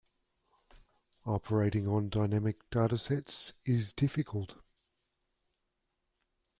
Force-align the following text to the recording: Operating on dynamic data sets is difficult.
Operating 1.27 1.87
on 1.87 2.09
dynamic 2.09 2.67
data 2.71 2.97
sets 2.97 3.53
is 3.65 3.93
difficult. 3.93 4.55